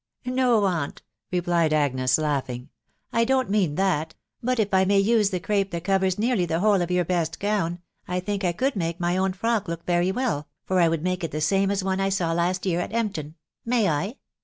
"No, 0.25 0.65
aunt," 0.65 1.03
replied 1.31 1.73
Agnes, 1.73 2.17
laughing," 2.17 2.69
I 3.13 3.23
don't 3.23 3.51
mean 3.51 3.75
that; 3.75 4.15
but 4.41 4.57
if 4.59 4.73
I 4.73 4.83
may 4.83 4.97
use 4.97 5.29
the 5.29 5.39
crape 5.39 5.69
that 5.69 5.83
covers 5.83 6.17
nearly 6.17 6.47
the 6.47 6.59
whole 6.59 6.81
of 6.81 6.89
your 6.89 7.05
best 7.05 7.39
gown, 7.39 7.77
I 8.07 8.19
think 8.19 8.43
I 8.43 8.51
could 8.51 8.75
make 8.75 8.99
my 8.99 9.15
own 9.15 9.33
frock 9.33 9.67
look 9.67 9.85
very 9.85 10.11
well, 10.11 10.47
for 10.65 10.79
I 10.79 10.87
would 10.89 11.03
make 11.03 11.23
it 11.23 11.29
the 11.29 11.39
same 11.39 11.69
as 11.69 11.83
one 11.83 11.99
I 11.99 12.09
saw 12.09 12.31
last 12.33 12.65
year 12.65 12.81
atEmpton. 12.81 13.35
May 13.63 13.87
I?" 13.89 14.15